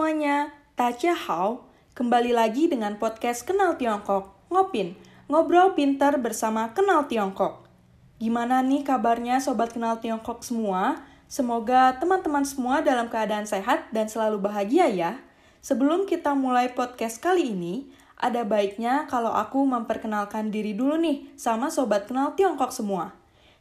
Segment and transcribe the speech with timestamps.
[0.00, 0.48] Semuanya,
[0.80, 1.68] Tacia Hao.
[1.92, 4.96] Kembali lagi dengan podcast Kenal Tiongkok, Ngopin,
[5.28, 7.68] Ngobrol Pintar bersama Kenal Tiongkok.
[8.16, 11.04] Gimana nih kabarnya Sobat Kenal Tiongkok semua?
[11.28, 15.20] Semoga teman-teman semua dalam keadaan sehat dan selalu bahagia ya.
[15.60, 21.68] Sebelum kita mulai podcast kali ini, ada baiknya kalau aku memperkenalkan diri dulu nih sama
[21.68, 23.12] Sobat Kenal Tiongkok semua.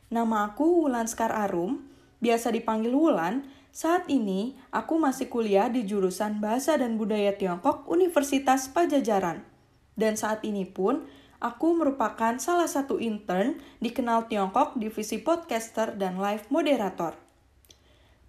[0.08, 1.84] Nama aku Wulan Skar Arum,
[2.24, 3.59] biasa dipanggil Wulan.
[3.70, 9.46] Saat ini, aku masih kuliah di jurusan Bahasa dan Budaya Tiongkok Universitas Pajajaran.
[9.94, 11.06] Dan saat ini pun,
[11.38, 17.14] aku merupakan salah satu intern di Kenal Tiongkok Divisi Podcaster dan Live Moderator.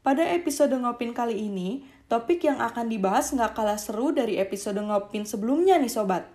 [0.05, 5.25] Pada episode Ngopin kali ini, topik yang akan dibahas nggak kalah seru dari episode Ngopin
[5.25, 6.29] sebelumnya nih sobat.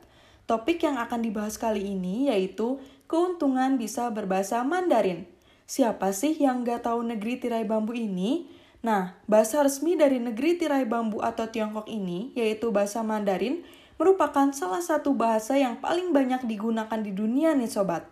[0.50, 5.30] Topik yang akan dibahas kali ini yaitu keuntungan bisa berbahasa Mandarin.
[5.66, 8.65] Siapa sih yang nggak tahu negeri tirai bambu ini?
[8.86, 13.66] Nah, bahasa resmi dari negeri tirai bambu atau Tiongkok ini, yaitu bahasa Mandarin,
[13.98, 18.06] merupakan salah satu bahasa yang paling banyak digunakan di dunia nih sobat.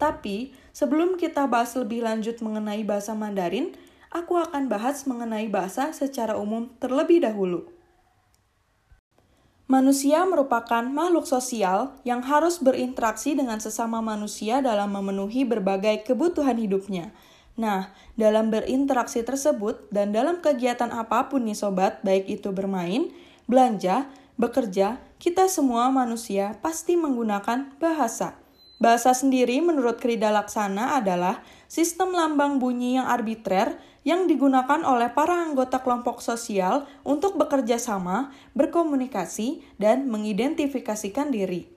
[0.00, 3.76] Tapi, sebelum kita bahas lebih lanjut mengenai bahasa Mandarin,
[4.08, 7.68] aku akan bahas mengenai bahasa secara umum terlebih dahulu.
[9.68, 17.12] Manusia merupakan makhluk sosial yang harus berinteraksi dengan sesama manusia dalam memenuhi berbagai kebutuhan hidupnya.
[17.54, 23.14] Nah, dalam berinteraksi tersebut dan dalam kegiatan apa pun nih sobat, baik itu bermain,
[23.46, 28.34] belanja, bekerja, kita semua manusia pasti menggunakan bahasa.
[28.82, 35.46] Bahasa sendiri menurut Krida Laksana adalah sistem lambang bunyi yang arbitrer yang digunakan oleh para
[35.46, 41.70] anggota kelompok sosial untuk bekerja sama, berkomunikasi, dan mengidentifikasikan diri.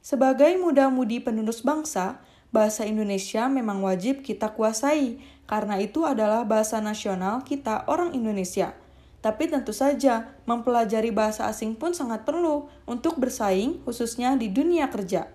[0.00, 5.18] Sebagai muda-mudi penerus bangsa, bahasa Indonesia memang wajib kita kuasai,
[5.50, 8.78] karena itu adalah bahasa nasional kita orang Indonesia.
[9.18, 15.26] Tapi tentu saja, mempelajari bahasa asing pun sangat perlu untuk bersaing, khususnya di dunia kerja.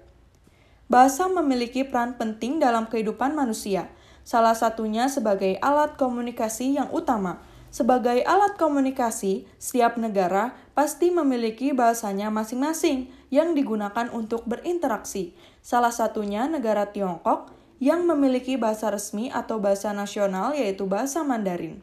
[0.88, 3.91] Bahasa memiliki peran penting dalam kehidupan manusia–
[4.30, 7.41] salah satunya sebagai alat komunikasi yang utama.
[7.74, 15.34] Sebagai alat komunikasi, setiap negara pasti memiliki bahasanya masing-masing yang digunakan untuk berinteraksi.
[15.59, 21.80] Salah satunya negara Tiongkok yang memiliki bahasa resmi atau bahasa nasional yaitu bahasa Mandarin.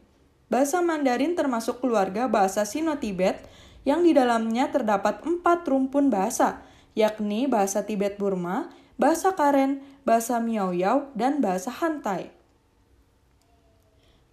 [0.46, 3.42] Bahasa Mandarin termasuk keluarga bahasa Sino-Tibet
[3.88, 8.70] yang di dalamnya terdapat empat rumpun bahasa, yakni bahasa Tibet-Burma,
[9.00, 12.30] bahasa Karen, bahasa Miao-Yao, dan bahasa Hantai.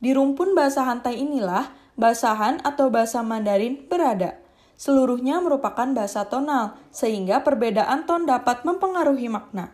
[0.04, 4.43] Di rumpun bahasa Hantai inilah bahasa Han atau bahasa Mandarin berada.
[4.74, 9.72] Seluruhnya merupakan bahasa tonal, sehingga perbedaan ton dapat mempengaruhi makna.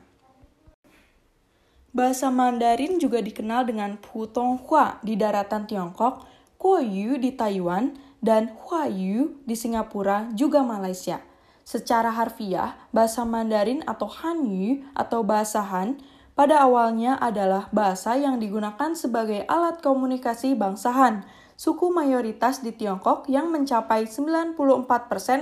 [1.90, 6.28] Bahasa Mandarin juga dikenal dengan Putonghua di daratan Tiongkok,
[6.62, 11.24] Kuoyu di Taiwan, dan Huayu di Singapura juga Malaysia.
[11.64, 16.02] Secara harfiah, bahasa Mandarin atau Hanyu atau bahasa Han
[16.34, 21.28] pada awalnya adalah bahasa yang digunakan sebagai alat komunikasi bangsa Han,
[21.60, 24.88] suku mayoritas di Tiongkok yang mencapai 94%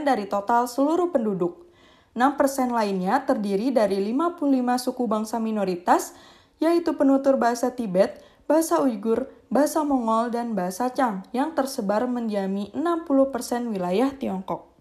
[0.02, 1.70] dari total seluruh penduduk.
[2.18, 4.42] 6% lainnya terdiri dari 55
[4.82, 6.18] suku bangsa minoritas,
[6.58, 8.18] yaitu penutur bahasa Tibet,
[8.50, 14.74] bahasa Uighur, bahasa Mongol, dan bahasa Chang yang tersebar mendiami 60% wilayah Tiongkok.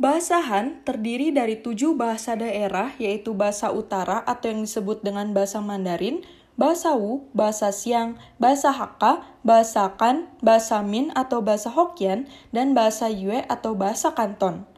[0.00, 5.60] Bahasa Han terdiri dari tujuh bahasa daerah, yaitu bahasa utara atau yang disebut dengan bahasa
[5.60, 6.24] Mandarin,
[6.60, 13.08] bahasa Wu, bahasa Siang, bahasa Hakka, bahasa Kan, bahasa Min atau bahasa Hokkien, dan bahasa
[13.08, 14.68] Yue atau bahasa Kanton.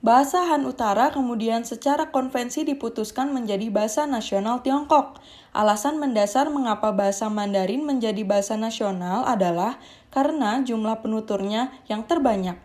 [0.00, 5.20] Bahasa Han Utara kemudian secara konvensi diputuskan menjadi bahasa nasional Tiongkok.
[5.52, 9.76] Alasan mendasar mengapa bahasa Mandarin menjadi bahasa nasional adalah
[10.08, 12.56] karena jumlah penuturnya yang terbanyak.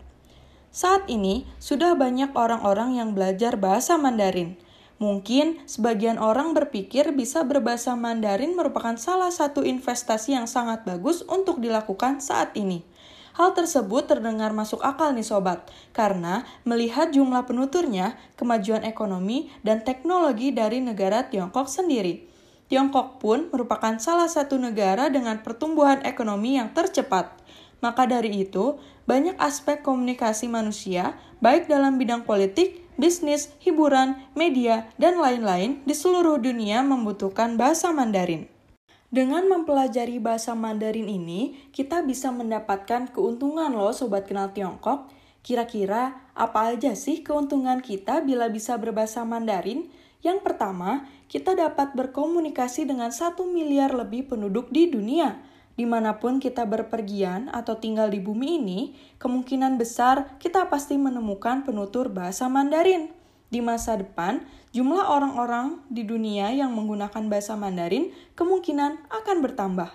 [0.71, 4.55] Saat ini, sudah banyak orang-orang yang belajar bahasa Mandarin.
[4.95, 11.59] Mungkin sebagian orang berpikir bisa berbahasa Mandarin merupakan salah satu investasi yang sangat bagus untuk
[11.59, 12.79] dilakukan saat ini.
[13.35, 20.55] Hal tersebut terdengar masuk akal nih sobat, karena melihat jumlah penuturnya, kemajuan ekonomi, dan teknologi
[20.55, 22.23] dari negara Tiongkok sendiri.
[22.71, 27.35] Tiongkok pun merupakan salah satu negara dengan pertumbuhan ekonomi yang tercepat.
[27.83, 35.19] Maka dari itu, banyak aspek komunikasi manusia, baik dalam bidang politik, bisnis, hiburan, media, dan
[35.19, 38.47] lain-lain di seluruh dunia membutuhkan bahasa Mandarin.
[39.15, 45.07] Dengan mempelajari bahasa Mandarin ini, kita bisa mendapatkan keuntungan loh Sobat Kenal Tiongkok.
[45.45, 49.87] Kira-kira apa aja sih keuntungan kita bila bisa berbahasa Mandarin?
[50.25, 55.37] Yang pertama, kita dapat berkomunikasi dengan satu miliar lebih penduduk di dunia.
[55.75, 58.79] Di mana pun kita berpergian atau tinggal di bumi ini,
[59.19, 63.11] kemungkinan besar kita pasti menemukan penutur bahasa Mandarin.
[63.51, 69.91] Di masa depan, jumlah orang-orang di dunia yang menggunakan bahasa Mandarin kemungkinan akan bertambah.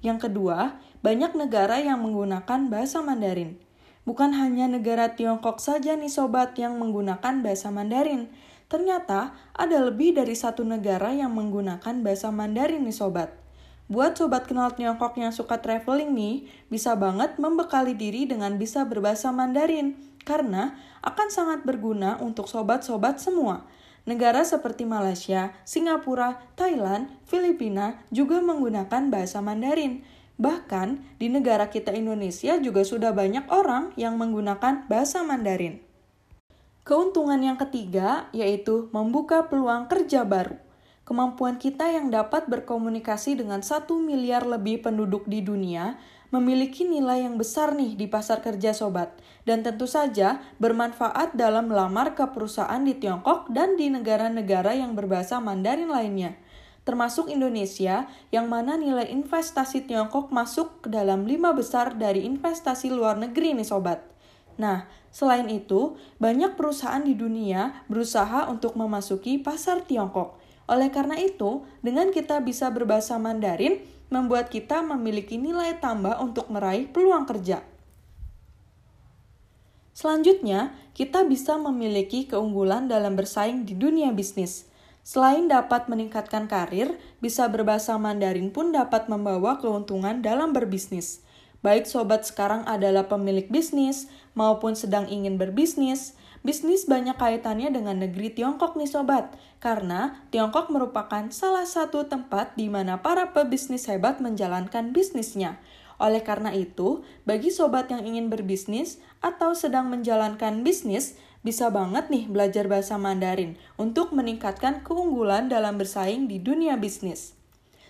[0.00, 3.58] Yang kedua, banyak negara yang menggunakan bahasa Mandarin.
[4.06, 8.30] Bukan hanya negara Tiongkok saja nih sobat yang menggunakan bahasa Mandarin.
[8.70, 13.45] Ternyata ada lebih dari satu negara yang menggunakan bahasa Mandarin nih sobat.
[13.86, 19.30] Buat sobat kenal Tiongkok yang suka traveling nih, bisa banget membekali diri dengan bisa berbahasa
[19.30, 19.94] Mandarin,
[20.26, 20.74] karena
[21.06, 23.62] akan sangat berguna untuk sobat-sobat semua.
[24.02, 30.02] Negara seperti Malaysia, Singapura, Thailand, Filipina juga menggunakan bahasa Mandarin.
[30.34, 35.78] Bahkan di negara kita Indonesia juga sudah banyak orang yang menggunakan bahasa Mandarin.
[36.82, 40.65] Keuntungan yang ketiga yaitu membuka peluang kerja baru
[41.06, 45.94] kemampuan kita yang dapat berkomunikasi dengan satu miliar lebih penduduk di dunia
[46.34, 49.14] memiliki nilai yang besar nih di pasar kerja sobat
[49.46, 55.38] dan tentu saja bermanfaat dalam melamar ke perusahaan di Tiongkok dan di negara-negara yang berbahasa
[55.38, 56.34] Mandarin lainnya
[56.82, 63.18] termasuk Indonesia yang mana nilai investasi Tiongkok masuk ke dalam lima besar dari investasi luar
[63.18, 64.06] negeri nih sobat.
[64.54, 71.62] Nah, selain itu, banyak perusahaan di dunia berusaha untuk memasuki pasar Tiongkok oleh karena itu,
[71.82, 77.62] dengan kita bisa berbahasa Mandarin, membuat kita memiliki nilai tambah untuk meraih peluang kerja.
[79.96, 84.68] Selanjutnya, kita bisa memiliki keunggulan dalam bersaing di dunia bisnis.
[85.06, 91.22] Selain dapat meningkatkan karir, bisa berbahasa Mandarin pun dapat membawa keuntungan dalam berbisnis.
[91.62, 98.32] Baik sobat sekarang adalah pemilik bisnis maupun sedang ingin berbisnis, Bisnis banyak kaitannya dengan negeri
[98.32, 104.92] Tiongkok nih sobat, karena Tiongkok merupakan salah satu tempat di mana para pebisnis hebat menjalankan
[104.92, 105.56] bisnisnya.
[105.96, 112.26] Oleh karena itu, bagi sobat yang ingin berbisnis atau sedang menjalankan bisnis, bisa banget nih
[112.26, 117.38] belajar bahasa Mandarin untuk meningkatkan keunggulan dalam bersaing di dunia bisnis.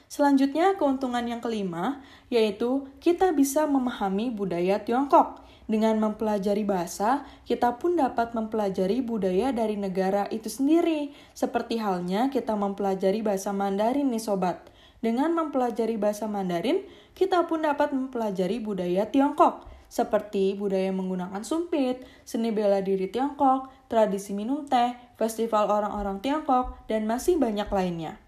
[0.06, 5.45] Selanjutnya, keuntungan yang kelima yaitu kita bisa memahami budaya Tiongkok.
[5.67, 11.11] Dengan mempelajari bahasa, kita pun dapat mempelajari budaya dari negara itu sendiri.
[11.35, 14.63] Seperti halnya kita mempelajari bahasa Mandarin nih sobat.
[15.03, 16.87] Dengan mempelajari bahasa Mandarin,
[17.19, 24.35] kita pun dapat mempelajari budaya Tiongkok, seperti budaya menggunakan sumpit, seni bela diri Tiongkok, tradisi
[24.35, 28.25] minum teh, festival orang-orang Tiongkok, dan masih banyak lainnya.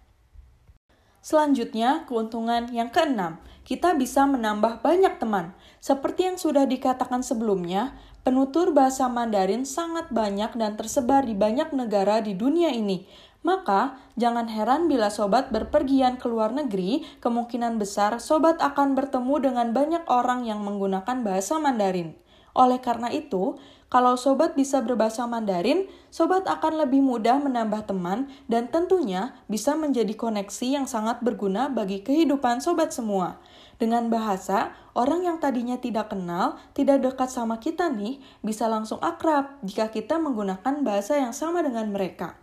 [1.28, 5.52] Selanjutnya, keuntungan yang keenam, kita bisa menambah banyak teman.
[5.76, 7.92] Seperti yang sudah dikatakan sebelumnya,
[8.24, 13.04] penutur bahasa Mandarin sangat banyak dan tersebar di banyak negara di dunia ini.
[13.44, 19.76] Maka, jangan heran bila sobat berpergian ke luar negeri, kemungkinan besar sobat akan bertemu dengan
[19.76, 22.16] banyak orang yang menggunakan bahasa Mandarin.
[22.56, 28.68] Oleh karena itu, kalau sobat bisa berbahasa Mandarin, sobat akan lebih mudah menambah teman dan
[28.68, 33.40] tentunya bisa menjadi koneksi yang sangat berguna bagi kehidupan sobat semua.
[33.80, 39.56] Dengan bahasa, orang yang tadinya tidak kenal, tidak dekat sama kita nih, bisa langsung akrab
[39.64, 42.36] jika kita menggunakan bahasa yang sama dengan mereka.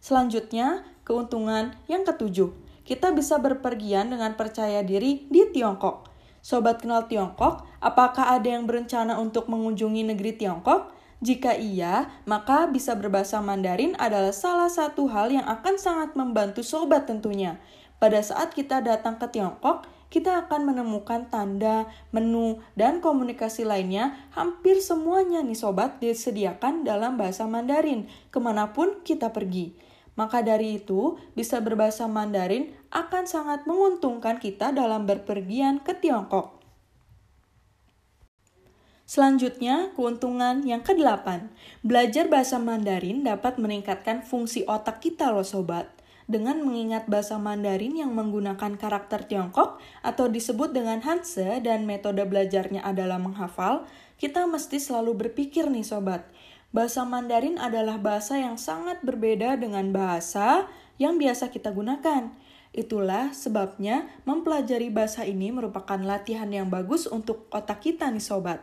[0.00, 2.56] Selanjutnya, keuntungan yang ketujuh.
[2.88, 6.09] Kita bisa berpergian dengan percaya diri di Tiongkok.
[6.40, 10.88] Sobat kenal Tiongkok, apakah ada yang berencana untuk mengunjungi negeri Tiongkok?
[11.20, 17.04] Jika iya, maka bisa berbahasa Mandarin adalah salah satu hal yang akan sangat membantu sobat
[17.04, 17.60] tentunya.
[18.00, 24.80] Pada saat kita datang ke Tiongkok, kita akan menemukan tanda, menu, dan komunikasi lainnya hampir
[24.80, 29.76] semuanya nih sobat disediakan dalam bahasa Mandarin ke mana pun kita pergi.
[30.16, 36.58] Maka dari itu, bisa berbahasa Mandarin akan sangat menguntungkan kita dalam berpergian ke Tiongkok.
[39.10, 41.50] Selanjutnya, keuntungan yang ke-8.
[41.82, 45.90] Belajar bahasa Mandarin dapat meningkatkan fungsi otak kita loh sobat
[46.30, 52.86] dengan mengingat bahasa Mandarin yang menggunakan karakter Tiongkok atau disebut dengan Hanse dan metode belajarnya
[52.86, 53.82] adalah menghafal,
[54.14, 56.22] kita mesti selalu berpikir nih sobat.
[56.70, 60.70] Bahasa Mandarin adalah bahasa yang sangat berbeda dengan bahasa
[61.02, 62.30] yang biasa kita gunakan.
[62.70, 68.62] Itulah sebabnya mempelajari bahasa ini merupakan latihan yang bagus untuk otak kita nih sobat.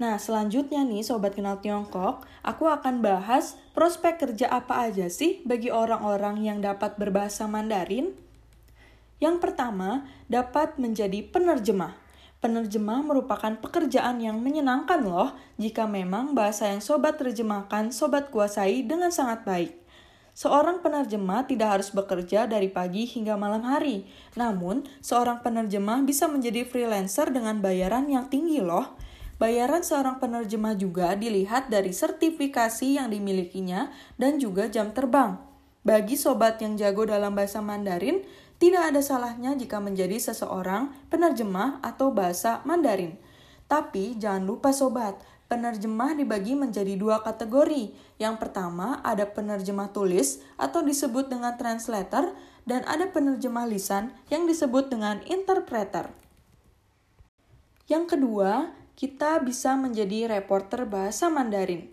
[0.00, 5.68] Nah, selanjutnya nih Sobat Kenal Tiongkok, aku akan bahas prospek kerja apa aja sih bagi
[5.68, 8.16] orang-orang yang dapat berbahasa Mandarin.
[9.20, 12.00] Yang pertama, dapat menjadi penerjemah.
[12.40, 19.12] Penerjemah merupakan pekerjaan yang menyenangkan loh jika memang bahasa yang sobat terjemahkan sobat kuasai dengan
[19.12, 19.79] sangat baik.
[20.32, 24.06] Seorang penerjemah tidak harus bekerja dari pagi hingga malam hari.
[24.38, 28.96] Namun, seorang penerjemah bisa menjadi freelancer dengan bayaran yang tinggi loh.
[29.40, 33.88] Bayaran seorang penerjemah juga dilihat dari sertifikasi yang dimilikinya
[34.20, 35.40] dan juga jam terbang.
[35.80, 38.20] Bagi sobat yang jago dalam bahasa Mandarin,
[38.60, 43.16] tidak ada salahnya jika menjadi seseorang penerjemah atau bahasa Mandarin.
[43.64, 45.16] Tapi jangan lupa sobat,
[45.50, 47.90] penerjemah dibagi menjadi dua kategori.
[48.22, 54.94] Yang pertama ada penerjemah tulis atau disebut dengan translator dan ada penerjemah lisan yang disebut
[54.94, 56.14] dengan interpreter.
[57.90, 61.90] Yang kedua, kita bisa menjadi reporter bahasa Mandarin.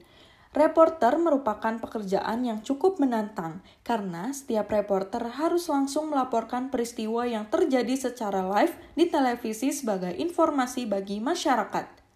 [0.54, 8.10] Reporter merupakan pekerjaan yang cukup menantang karena setiap reporter harus langsung melaporkan peristiwa yang terjadi
[8.10, 12.07] secara live di televisi sebagai informasi bagi masyarakat.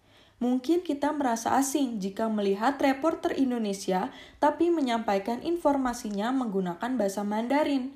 [0.42, 4.10] Mungkin kita merasa asing jika melihat reporter Indonesia
[4.42, 7.94] tapi menyampaikan informasinya menggunakan bahasa Mandarin.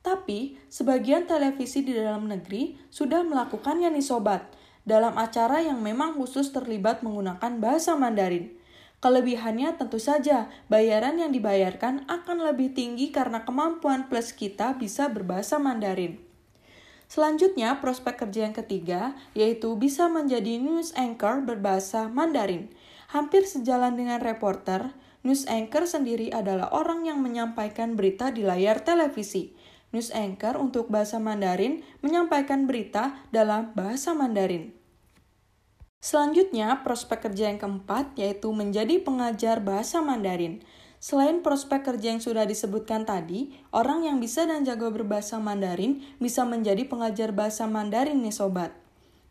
[0.00, 4.48] Tapi, sebagian televisi di dalam negeri sudah melakukannya nih sobat,
[4.88, 8.56] dalam acara yang memang khusus terlibat menggunakan bahasa Mandarin.
[9.04, 15.60] Kelebihannya tentu saja, bayaran yang dibayarkan akan lebih tinggi karena kemampuan plus kita bisa berbahasa
[15.60, 16.31] Mandarin.
[17.12, 22.72] Selanjutnya, prospek kerja yang ketiga, yaitu bisa menjadi news anchor berbahasa Mandarin.
[23.12, 29.52] Hampir sejalan dengan reporter, news anchor sendiri adalah orang yang menyampaikan berita di layar televisi.
[29.92, 34.72] News anchor untuk bahasa Mandarin menyampaikan berita dalam bahasa Mandarin.
[36.00, 40.64] Selanjutnya, prospek kerja yang keempat yaitu menjadi pengajar bahasa Mandarin.
[41.02, 46.46] Selain prospek kerja yang sudah disebutkan tadi, orang yang bisa dan jago berbahasa Mandarin bisa
[46.46, 48.70] menjadi pengajar bahasa Mandarin nih sobat.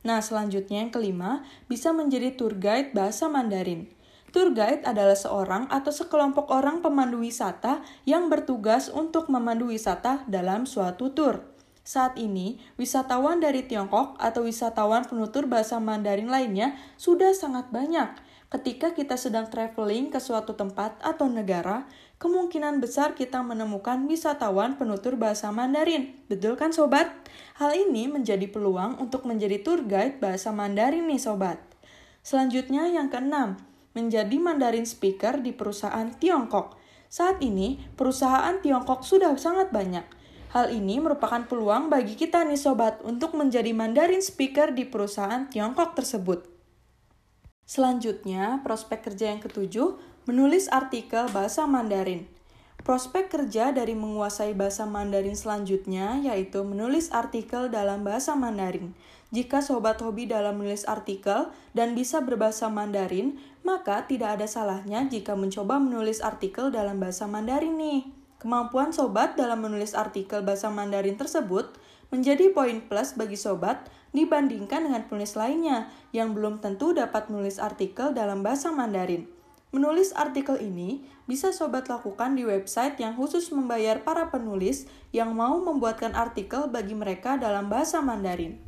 [0.03, 3.87] Nah, selanjutnya yang kelima, bisa menjadi tour guide bahasa Mandarin.
[4.35, 10.67] Tour guide adalah seorang atau sekelompok orang pemandu wisata yang bertugas untuk memandu wisata dalam
[10.67, 11.39] suatu tour.
[11.87, 18.11] Saat ini, wisatawan dari Tiongkok atau wisatawan penutur bahasa Mandarin lainnya sudah sangat banyak
[18.51, 21.87] Ketika kita sedang traveling ke suatu tempat atau negara,
[22.19, 26.19] kemungkinan besar kita menemukan wisatawan penutur bahasa Mandarin.
[26.27, 27.07] Betul kan sobat?
[27.55, 31.63] Hal ini menjadi peluang untuk menjadi tour guide bahasa Mandarin nih sobat.
[32.27, 33.55] Selanjutnya yang keenam,
[33.95, 36.75] menjadi Mandarin speaker di perusahaan Tiongkok.
[37.07, 40.03] Saat ini, perusahaan Tiongkok sudah sangat banyak.
[40.51, 45.95] Hal ini merupakan peluang bagi kita nih sobat untuk menjadi Mandarin speaker di perusahaan Tiongkok
[45.95, 46.60] tersebut.
[47.65, 49.95] Selanjutnya, prospek kerja yang ketujuh,
[50.29, 52.29] menulis artikel bahasa Mandarin.
[52.81, 58.97] Prospek kerja dari menguasai bahasa Mandarin selanjutnya yaitu menulis artikel dalam bahasa Mandarin.
[59.29, 65.37] Jika sobat hobi dalam menulis artikel dan bisa berbahasa Mandarin, maka tidak ada salahnya jika
[65.37, 68.09] mencoba menulis artikel dalam bahasa Mandarin nih.
[68.41, 71.77] Kemampuan sobat dalam menulis artikel bahasa Mandarin tersebut
[72.09, 78.11] menjadi poin plus bagi sobat dibandingkan dengan penulis lainnya yang belum tentu dapat menulis artikel
[78.11, 79.27] dalam bahasa Mandarin.
[79.71, 84.83] Menulis artikel ini bisa sobat lakukan di website yang khusus membayar para penulis
[85.15, 88.59] yang mau membuatkan artikel bagi mereka dalam bahasa Mandarin.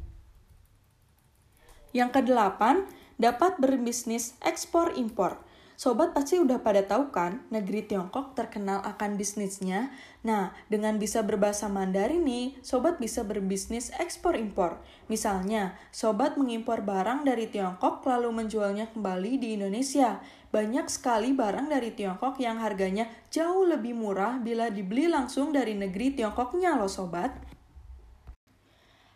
[1.91, 2.87] Yang kedelapan,
[3.19, 5.43] dapat berbisnis ekspor-impor.
[5.83, 9.91] Sobat pasti udah pada tahu kan, negeri Tiongkok terkenal akan bisnisnya.
[10.23, 14.79] Nah, dengan bisa berbahasa Mandarin nih, sobat bisa berbisnis ekspor-impor.
[15.11, 20.23] Misalnya, sobat mengimpor barang dari Tiongkok lalu menjualnya kembali di Indonesia.
[20.55, 26.15] Banyak sekali barang dari Tiongkok yang harganya jauh lebih murah bila dibeli langsung dari negeri
[26.15, 27.35] Tiongkoknya loh sobat.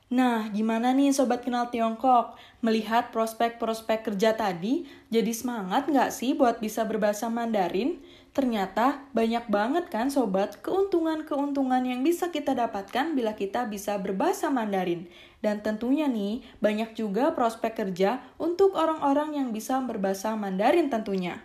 [0.08, 2.40] Nah, gimana nih Sobat Kenal Tiongkok?
[2.64, 8.00] Melihat prospek-prospek kerja tadi, jadi semangat nggak sih buat bisa berbahasa Mandarin?
[8.32, 15.12] Ternyata banyak banget kan Sobat keuntungan-keuntungan yang bisa kita dapatkan bila kita bisa berbahasa Mandarin.
[15.44, 21.44] Dan tentunya nih, banyak juga prospek kerja untuk orang-orang yang bisa berbahasa Mandarin tentunya.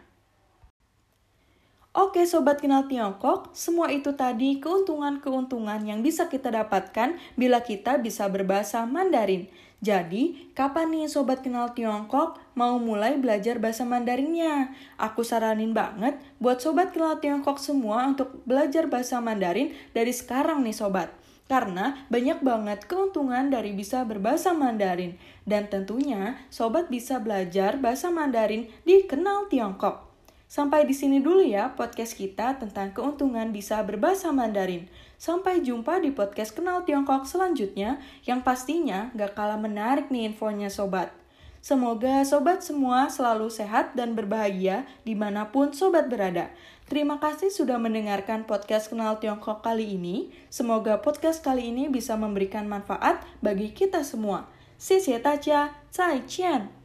[1.92, 8.32] Oke Sobat Kenal Tiongkok, semua itu tadi keuntungan-keuntungan yang bisa kita dapatkan bila kita bisa
[8.32, 9.52] berbahasa Mandarin.
[9.84, 14.72] Jadi, kapan nih Sobat Kenal Tiongkok mau mulai belajar bahasa Mandarinnya?
[14.96, 20.72] Aku saranin banget buat Sobat Kenal Tiongkok semua untuk belajar bahasa Mandarin dari sekarang nih
[20.72, 21.12] Sobat.
[21.44, 25.20] Karena banyak banget keuntungan dari bisa berbahasa Mandarin.
[25.44, 30.11] Dan tentunya, Sobat bisa belajar bahasa Mandarin di Kenal Tiongkok.
[30.51, 34.87] Sampai di sini dulu ya podcast kita tentang keuntungan bisa berbahasa Mandarin.
[35.19, 41.11] Sampai jumpa di podcast Kenal Tiongkok selanjutnya yang pastinya gak kalah menarik nih infonya sobat.
[41.59, 46.47] Semoga sobat semua selalu sehat dan berbahagia dimanapun sobat berada.
[46.87, 50.31] Terima kasih sudah mendengarkan podcast Kenal Tiongkok kali ini.
[50.47, 54.47] Semoga podcast kali ini bisa memberikan manfaat bagi kita semua.
[54.77, 56.80] 谢谢大家，再见。